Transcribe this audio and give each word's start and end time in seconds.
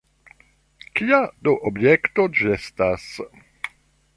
Kia 0.99 1.19
do 1.47 1.53
objekto 1.71 2.25
ĝi 2.39 2.51
estas? 2.57 3.07